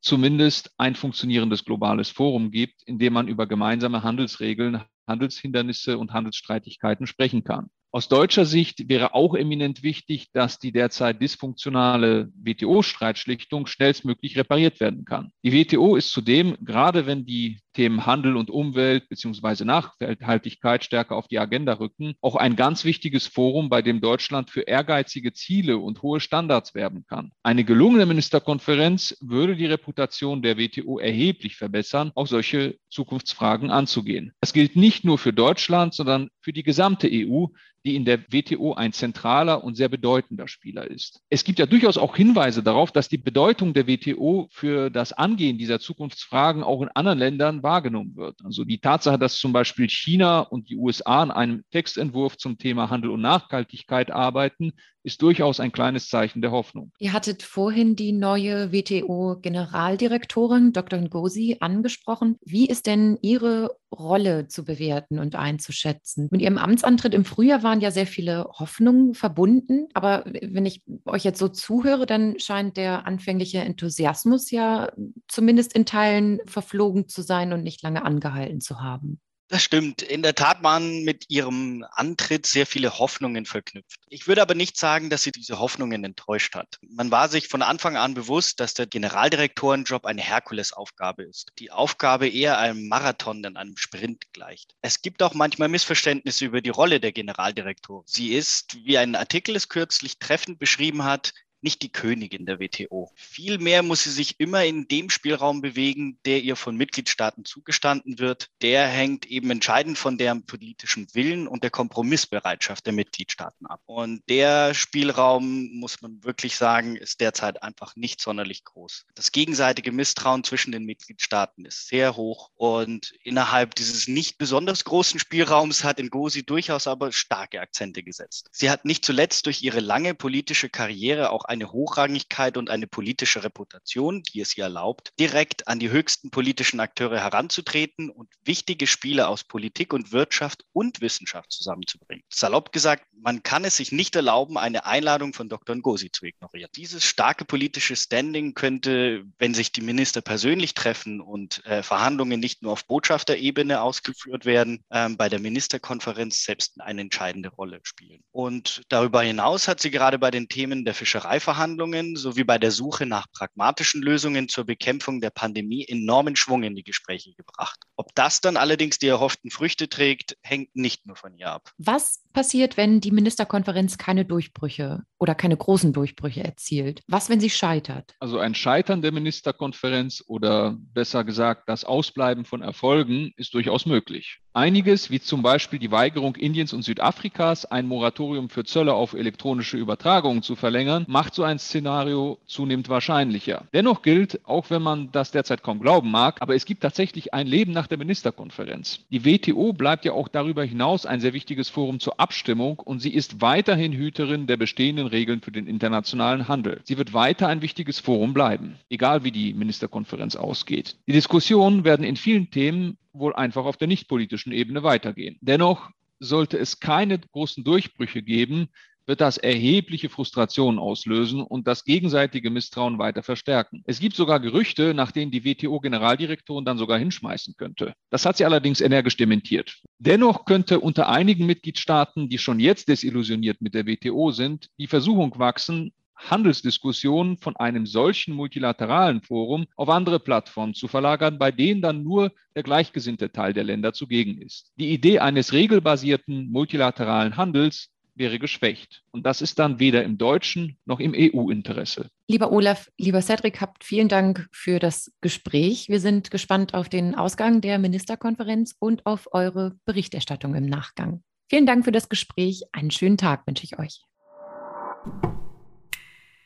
zumindest 0.00 0.72
ein 0.78 0.94
funktionierendes 0.94 1.64
globales 1.64 2.10
Forum 2.10 2.50
gibt, 2.50 2.82
in 2.84 2.98
dem 2.98 3.12
man 3.12 3.28
über 3.28 3.46
gemeinsame 3.46 4.02
Handelsregeln, 4.02 4.82
Handelshindernisse 5.06 5.98
und 5.98 6.12
Handelsstreitigkeiten 6.12 7.06
sprechen 7.06 7.44
kann. 7.44 7.68
Aus 7.92 8.08
deutscher 8.08 8.44
Sicht 8.44 8.88
wäre 8.88 9.14
auch 9.14 9.34
eminent 9.34 9.82
wichtig, 9.82 10.30
dass 10.32 10.60
die 10.60 10.70
derzeit 10.70 11.20
dysfunktionale 11.20 12.30
WTO-Streitschlichtung 12.36 13.66
schnellstmöglich 13.66 14.38
repariert 14.38 14.78
werden 14.78 15.04
kann. 15.04 15.32
Die 15.42 15.52
WTO 15.52 15.96
ist 15.96 16.12
zudem, 16.12 16.56
gerade 16.60 17.06
wenn 17.06 17.26
die 17.26 17.58
Themen 17.80 18.04
Handel 18.04 18.36
und 18.36 18.50
Umwelt 18.50 19.08
beziehungsweise 19.08 19.64
Nachhaltigkeit 19.64 20.84
stärker 20.84 21.16
auf 21.16 21.28
die 21.28 21.38
Agenda 21.38 21.72
rücken, 21.72 22.12
auch 22.20 22.36
ein 22.36 22.54
ganz 22.54 22.84
wichtiges 22.84 23.26
Forum, 23.26 23.70
bei 23.70 23.80
dem 23.80 24.02
Deutschland 24.02 24.50
für 24.50 24.60
ehrgeizige 24.60 25.32
Ziele 25.32 25.78
und 25.78 26.02
hohe 26.02 26.20
Standards 26.20 26.74
werben 26.74 27.06
kann. 27.08 27.32
Eine 27.42 27.64
gelungene 27.64 28.04
Ministerkonferenz 28.04 29.16
würde 29.22 29.56
die 29.56 29.64
Reputation 29.64 30.42
der 30.42 30.58
WTO 30.58 30.98
erheblich 30.98 31.56
verbessern, 31.56 32.12
auch 32.16 32.26
solche 32.26 32.76
Zukunftsfragen 32.90 33.70
anzugehen. 33.70 34.34
Das 34.42 34.52
gilt 34.52 34.76
nicht 34.76 35.06
nur 35.06 35.16
für 35.16 35.32
Deutschland, 35.32 35.94
sondern 35.94 36.28
für 36.42 36.52
die 36.52 36.62
gesamte 36.62 37.08
EU, 37.10 37.46
die 37.84 37.96
in 37.96 38.04
der 38.04 38.20
WTO 38.30 38.74
ein 38.74 38.92
zentraler 38.92 39.64
und 39.64 39.76
sehr 39.76 39.88
bedeutender 39.88 40.48
Spieler 40.48 40.90
ist. 40.90 41.22
Es 41.30 41.44
gibt 41.44 41.58
ja 41.58 41.66
durchaus 41.66 41.96
auch 41.96 42.16
Hinweise 42.16 42.62
darauf, 42.62 42.92
dass 42.92 43.08
die 43.08 43.18
Bedeutung 43.18 43.72
der 43.72 43.86
WTO 43.86 44.48
für 44.50 44.90
das 44.90 45.12
Angehen 45.12 45.58
dieser 45.58 45.80
Zukunftsfragen 45.80 46.62
auch 46.62 46.82
in 46.82 46.88
anderen 46.88 47.18
Ländern 47.18 47.62
wahrgenommen 47.70 48.16
wird. 48.16 48.44
Also 48.44 48.64
die 48.64 48.80
Tatsache, 48.80 49.18
dass 49.18 49.38
zum 49.38 49.52
Beispiel 49.52 49.88
China 49.88 50.40
und 50.40 50.68
die 50.68 50.76
USA 50.76 51.22
an 51.22 51.30
einem 51.30 51.62
Textentwurf 51.70 52.36
zum 52.36 52.58
Thema 52.58 52.90
Handel 52.90 53.10
und 53.10 53.20
Nachhaltigkeit 53.20 54.10
arbeiten, 54.10 54.72
ist 55.02 55.22
durchaus 55.22 55.60
ein 55.60 55.72
kleines 55.72 56.08
Zeichen 56.08 56.42
der 56.42 56.50
Hoffnung. 56.50 56.92
Ihr 56.98 57.12
hattet 57.12 57.42
vorhin 57.42 57.96
die 57.96 58.12
neue 58.12 58.72
WTO-Generaldirektorin 58.72 60.72
Dr. 60.72 61.00
Ngozi 61.00 61.56
angesprochen. 61.60 62.36
Wie 62.44 62.66
ist 62.66 62.86
denn 62.86 63.18
Ihre 63.22 63.76
Rolle 63.92 64.48
zu 64.48 64.64
bewerten 64.64 65.18
und 65.18 65.36
einzuschätzen? 65.36 66.28
Mit 66.30 66.42
Ihrem 66.42 66.58
Amtsantritt 66.58 67.14
im 67.14 67.24
Frühjahr 67.24 67.62
waren 67.62 67.80
ja 67.80 67.90
sehr 67.90 68.06
viele 68.06 68.44
Hoffnungen 68.58 69.14
verbunden. 69.14 69.88
Aber 69.94 70.24
wenn 70.26 70.66
ich 70.66 70.82
euch 71.06 71.24
jetzt 71.24 71.38
so 71.38 71.48
zuhöre, 71.48 72.06
dann 72.06 72.38
scheint 72.38 72.76
der 72.76 73.06
anfängliche 73.06 73.58
Enthusiasmus 73.58 74.50
ja 74.50 74.92
zumindest 75.28 75.72
in 75.72 75.86
Teilen 75.86 76.40
verflogen 76.46 77.08
zu 77.08 77.22
sein 77.22 77.52
und 77.52 77.62
nicht 77.62 77.82
lange 77.82 78.04
angehalten 78.04 78.60
zu 78.60 78.80
haben. 78.80 79.20
Das 79.50 79.64
stimmt. 79.64 80.00
In 80.02 80.22
der 80.22 80.36
Tat 80.36 80.62
waren 80.62 81.02
mit 81.02 81.24
ihrem 81.28 81.84
Antritt 81.90 82.46
sehr 82.46 82.66
viele 82.66 83.00
Hoffnungen 83.00 83.46
verknüpft. 83.46 83.98
Ich 84.08 84.28
würde 84.28 84.42
aber 84.42 84.54
nicht 84.54 84.76
sagen, 84.76 85.10
dass 85.10 85.24
sie 85.24 85.32
diese 85.32 85.58
Hoffnungen 85.58 86.04
enttäuscht 86.04 86.54
hat. 86.54 86.78
Man 86.88 87.10
war 87.10 87.28
sich 87.28 87.48
von 87.48 87.60
Anfang 87.60 87.96
an 87.96 88.14
bewusst, 88.14 88.60
dass 88.60 88.74
der 88.74 88.86
Generaldirektorenjob 88.86 90.06
eine 90.06 90.22
Herkulesaufgabe 90.22 91.24
ist. 91.24 91.48
Die 91.58 91.72
Aufgabe 91.72 92.28
eher 92.28 92.58
einem 92.58 92.86
Marathon 92.86 93.42
denn 93.42 93.56
einem 93.56 93.76
Sprint 93.76 94.32
gleicht. 94.32 94.76
Es 94.82 95.02
gibt 95.02 95.20
auch 95.20 95.34
manchmal 95.34 95.68
Missverständnisse 95.68 96.44
über 96.44 96.60
die 96.60 96.70
Rolle 96.70 97.00
der 97.00 97.10
Generaldirektorin. 97.10 98.04
Sie 98.06 98.34
ist, 98.34 98.76
wie 98.84 98.98
ein 98.98 99.16
Artikel 99.16 99.56
es 99.56 99.68
kürzlich 99.68 100.20
treffend 100.20 100.60
beschrieben 100.60 101.02
hat, 101.02 101.32
nicht 101.62 101.82
die 101.82 101.92
Königin 101.92 102.46
der 102.46 102.60
WTO. 102.60 103.10
Vielmehr 103.14 103.82
muss 103.82 104.04
sie 104.04 104.10
sich 104.10 104.38
immer 104.38 104.64
in 104.64 104.88
dem 104.88 105.10
Spielraum 105.10 105.60
bewegen, 105.60 106.18
der 106.24 106.42
ihr 106.42 106.56
von 106.56 106.76
Mitgliedstaaten 106.76 107.44
zugestanden 107.44 108.18
wird. 108.18 108.48
Der 108.62 108.86
hängt 108.86 109.26
eben 109.26 109.50
entscheidend 109.50 109.98
von 109.98 110.18
deren 110.18 110.46
politischen 110.46 111.06
Willen 111.14 111.46
und 111.46 111.62
der 111.62 111.70
Kompromissbereitschaft 111.70 112.86
der 112.86 112.92
Mitgliedstaaten 112.92 113.66
ab. 113.66 113.82
Und 113.86 114.22
der 114.28 114.74
Spielraum, 114.74 115.70
muss 115.72 116.00
man 116.00 116.22
wirklich 116.24 116.56
sagen, 116.56 116.96
ist 116.96 117.20
derzeit 117.20 117.62
einfach 117.62 117.96
nicht 117.96 118.20
sonderlich 118.20 118.64
groß. 118.64 119.06
Das 119.14 119.32
gegenseitige 119.32 119.92
Misstrauen 119.92 120.44
zwischen 120.44 120.72
den 120.72 120.84
Mitgliedstaaten 120.84 121.64
ist 121.64 121.88
sehr 121.88 122.16
hoch 122.16 122.50
und 122.56 123.12
innerhalb 123.22 123.74
dieses 123.74 124.08
nicht 124.08 124.38
besonders 124.38 124.84
großen 124.84 125.20
Spielraums 125.20 125.84
hat 125.84 126.00
Ngozi 126.00 126.44
durchaus 126.44 126.86
aber 126.86 127.12
starke 127.12 127.60
Akzente 127.60 128.02
gesetzt. 128.02 128.48
Sie 128.52 128.70
hat 128.70 128.84
nicht 128.84 129.04
zuletzt 129.04 129.46
durch 129.46 129.62
ihre 129.62 129.80
lange 129.80 130.14
politische 130.14 130.68
Karriere 130.68 131.30
auch 131.30 131.44
eine 131.50 131.72
Hochrangigkeit 131.72 132.56
und 132.56 132.70
eine 132.70 132.86
politische 132.86 133.42
Reputation, 133.42 134.22
die 134.22 134.40
es 134.40 134.56
ihr 134.56 134.64
erlaubt, 134.64 135.12
direkt 135.18 135.66
an 135.66 135.80
die 135.80 135.90
höchsten 135.90 136.30
politischen 136.30 136.78
Akteure 136.78 137.18
heranzutreten 137.18 138.08
und 138.08 138.28
wichtige 138.44 138.86
Spiele 138.86 139.26
aus 139.26 139.42
Politik 139.42 139.92
und 139.92 140.12
Wirtschaft 140.12 140.64
und 140.72 141.00
Wissenschaft 141.00 141.50
zusammenzubringen. 141.50 142.22
Salopp 142.32 142.72
gesagt, 142.72 143.04
man 143.20 143.42
kann 143.42 143.64
es 143.64 143.76
sich 143.76 143.90
nicht 143.90 144.14
erlauben, 144.14 144.56
eine 144.56 144.86
Einladung 144.86 145.32
von 145.32 145.48
Dr. 145.48 145.74
Ngozi 145.74 146.12
zu 146.12 146.24
ignorieren. 146.24 146.70
Dieses 146.76 147.04
starke 147.04 147.44
politische 147.44 147.96
Standing 147.96 148.54
könnte, 148.54 149.24
wenn 149.38 149.52
sich 149.52 149.72
die 149.72 149.80
Minister 149.80 150.20
persönlich 150.20 150.74
treffen 150.74 151.20
und 151.20 151.64
äh, 151.66 151.82
Verhandlungen 151.82 152.38
nicht 152.38 152.62
nur 152.62 152.72
auf 152.72 152.86
Botschafterebene 152.86 153.82
ausgeführt 153.82 154.44
werden, 154.44 154.84
äh, 154.90 155.08
bei 155.08 155.28
der 155.28 155.40
Ministerkonferenz 155.40 156.44
selbst 156.44 156.80
eine 156.80 157.00
entscheidende 157.00 157.48
Rolle 157.48 157.80
spielen. 157.82 158.22
Und 158.30 158.82
darüber 158.88 159.22
hinaus 159.22 159.66
hat 159.66 159.80
sie 159.80 159.90
gerade 159.90 160.20
bei 160.20 160.30
den 160.30 160.48
Themen 160.48 160.84
der 160.84 160.94
Fischerei 160.94 161.39
Verhandlungen 161.40 162.16
sowie 162.16 162.44
bei 162.44 162.58
der 162.58 162.70
Suche 162.70 163.06
nach 163.06 163.26
pragmatischen 163.32 164.02
Lösungen 164.02 164.48
zur 164.48 164.64
Bekämpfung 164.64 165.20
der 165.20 165.30
Pandemie 165.30 165.84
enormen 165.86 166.36
Schwung 166.36 166.62
in 166.62 166.76
die 166.76 166.84
Gespräche 166.84 167.34
gebracht. 167.34 167.80
Ob 167.96 168.14
das 168.14 168.40
dann 168.40 168.56
allerdings 168.56 168.98
die 168.98 169.08
erhofften 169.08 169.50
Früchte 169.50 169.88
trägt, 169.88 170.36
hängt 170.42 170.76
nicht 170.76 171.06
nur 171.06 171.16
von 171.16 171.34
ihr 171.34 171.48
ab. 171.48 171.72
Was 171.78 172.22
passiert, 172.32 172.76
wenn 172.76 173.00
die 173.00 173.10
Ministerkonferenz 173.10 173.98
keine 173.98 174.24
Durchbrüche 174.24 175.04
oder 175.20 175.34
keine 175.34 175.56
großen 175.56 175.92
Durchbrüche 175.92 176.42
erzielt. 176.42 177.02
Was, 177.06 177.28
wenn 177.28 177.40
sie 177.40 177.50
scheitert? 177.50 178.14
Also 178.18 178.38
ein 178.38 178.54
Scheitern 178.54 179.02
der 179.02 179.12
Ministerkonferenz 179.12 180.24
oder 180.26 180.76
besser 180.94 181.24
gesagt 181.24 181.68
das 181.68 181.84
Ausbleiben 181.84 182.44
von 182.44 182.62
Erfolgen 182.62 183.32
ist 183.36 183.54
durchaus 183.54 183.84
möglich. 183.84 184.40
Einiges, 184.52 185.10
wie 185.10 185.20
zum 185.20 185.42
Beispiel 185.42 185.78
die 185.78 185.92
Weigerung 185.92 186.34
Indiens 186.34 186.72
und 186.72 186.82
Südafrikas, 186.82 187.66
ein 187.66 187.86
Moratorium 187.86 188.48
für 188.48 188.64
Zölle 188.64 188.94
auf 188.94 189.12
elektronische 189.12 189.76
Übertragungen 189.76 190.42
zu 190.42 190.56
verlängern, 190.56 191.04
macht 191.06 191.34
so 191.34 191.44
ein 191.44 191.60
Szenario 191.60 192.38
zunehmend 192.46 192.88
wahrscheinlicher. 192.88 193.68
Dennoch 193.72 194.02
gilt, 194.02 194.40
auch 194.44 194.70
wenn 194.70 194.82
man 194.82 195.12
das 195.12 195.30
derzeit 195.30 195.62
kaum 195.62 195.78
glauben 195.78 196.10
mag, 196.10 196.42
aber 196.42 196.56
es 196.56 196.64
gibt 196.64 196.82
tatsächlich 196.82 197.32
ein 197.32 197.46
Leben 197.46 197.70
nach 197.70 197.86
der 197.86 197.98
Ministerkonferenz. 197.98 199.04
Die 199.10 199.24
WTO 199.24 199.72
bleibt 199.72 200.04
ja 200.04 200.12
auch 200.14 200.26
darüber 200.26 200.64
hinaus 200.64 201.06
ein 201.06 201.20
sehr 201.20 201.32
wichtiges 201.32 201.68
Forum 201.68 202.00
zur 202.00 202.18
Abstimmung 202.18 202.80
und 202.80 202.98
sie 202.98 203.14
ist 203.14 203.40
weiterhin 203.40 203.92
Hüterin 203.92 204.48
der 204.48 204.56
bestehenden 204.56 205.06
Regeln 205.12 205.40
für 205.40 205.52
den 205.52 205.66
internationalen 205.66 206.48
Handel. 206.48 206.80
Sie 206.84 206.98
wird 206.98 207.12
weiter 207.12 207.48
ein 207.48 207.62
wichtiges 207.62 208.00
Forum 208.00 208.34
bleiben, 208.34 208.76
egal 208.88 209.24
wie 209.24 209.32
die 209.32 209.54
Ministerkonferenz 209.54 210.36
ausgeht. 210.36 210.96
Die 211.06 211.12
Diskussionen 211.12 211.84
werden 211.84 212.04
in 212.04 212.16
vielen 212.16 212.50
Themen 212.50 212.98
wohl 213.12 213.34
einfach 213.34 213.64
auf 213.64 213.76
der 213.76 213.88
nichtpolitischen 213.88 214.52
Ebene 214.52 214.82
weitergehen. 214.82 215.36
Dennoch 215.40 215.90
sollte 216.20 216.58
es 216.58 216.80
keine 216.80 217.18
großen 217.18 217.64
Durchbrüche 217.64 218.22
geben, 218.22 218.68
wird 219.10 219.20
das 219.20 219.38
erhebliche 219.38 220.08
Frustrationen 220.08 220.78
auslösen 220.78 221.42
und 221.42 221.66
das 221.66 221.82
gegenseitige 221.84 222.48
Misstrauen 222.48 223.00
weiter 223.00 223.24
verstärken. 223.24 223.82
Es 223.84 223.98
gibt 223.98 224.14
sogar 224.14 224.38
Gerüchte, 224.38 224.94
nach 224.94 225.10
denen 225.10 225.32
die 225.32 225.44
WTO-Generaldirektorin 225.44 226.64
dann 226.64 226.78
sogar 226.78 226.96
hinschmeißen 226.96 227.56
könnte. 227.56 227.94
Das 228.10 228.24
hat 228.24 228.36
sie 228.36 228.44
allerdings 228.44 228.80
energisch 228.80 229.16
dementiert. 229.16 229.82
Dennoch 229.98 230.44
könnte 230.44 230.78
unter 230.78 231.08
einigen 231.08 231.44
Mitgliedstaaten, 231.44 232.28
die 232.28 232.38
schon 232.38 232.60
jetzt 232.60 232.86
desillusioniert 232.86 233.60
mit 233.60 233.74
der 233.74 233.84
WTO 233.84 234.30
sind, 234.30 234.68
die 234.78 234.86
Versuchung 234.86 235.36
wachsen, 235.40 235.92
Handelsdiskussionen 236.14 237.36
von 237.36 237.56
einem 237.56 237.86
solchen 237.86 238.34
multilateralen 238.34 239.22
Forum 239.22 239.66
auf 239.74 239.88
andere 239.88 240.20
Plattformen 240.20 240.74
zu 240.74 240.86
verlagern, 240.86 241.36
bei 241.36 241.50
denen 241.50 241.82
dann 241.82 242.04
nur 242.04 242.30
der 242.54 242.62
gleichgesinnte 242.62 243.32
Teil 243.32 243.54
der 243.54 243.64
Länder 243.64 243.92
zugegen 243.92 244.40
ist. 244.40 244.70
Die 244.78 244.92
Idee 244.92 245.18
eines 245.18 245.52
regelbasierten 245.52 246.48
multilateralen 246.52 247.36
Handels 247.36 247.90
wäre 248.20 248.38
geschwächt. 248.38 249.02
Und 249.10 249.26
das 249.26 249.42
ist 249.42 249.58
dann 249.58 249.80
weder 249.80 250.04
im 250.04 250.16
deutschen 250.16 250.76
noch 250.84 251.00
im 251.00 251.12
EU-Interesse. 251.16 252.10
Lieber 252.28 252.52
Olaf, 252.52 252.88
lieber 252.96 253.20
Cedric, 253.20 253.60
habt 253.60 253.82
vielen 253.82 254.08
Dank 254.08 254.46
für 254.52 254.78
das 254.78 255.10
Gespräch. 255.20 255.88
Wir 255.88 255.98
sind 255.98 256.30
gespannt 256.30 256.74
auf 256.74 256.88
den 256.88 257.16
Ausgang 257.16 257.60
der 257.60 257.80
Ministerkonferenz 257.80 258.76
und 258.78 259.04
auf 259.06 259.28
eure 259.32 259.76
Berichterstattung 259.84 260.54
im 260.54 260.66
Nachgang. 260.66 261.24
Vielen 261.48 261.66
Dank 261.66 261.84
für 261.84 261.90
das 261.90 262.08
Gespräch. 262.08 262.62
Einen 262.70 262.92
schönen 262.92 263.18
Tag 263.18 263.44
wünsche 263.48 263.64
ich 263.64 263.80
euch. 263.80 264.04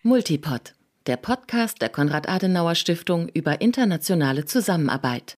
Multipod, 0.02 0.74
der 1.06 1.18
Podcast 1.18 1.82
der 1.82 1.90
Konrad-Adenauer-Stiftung 1.90 3.28
über 3.28 3.60
internationale 3.60 4.46
Zusammenarbeit. 4.46 5.34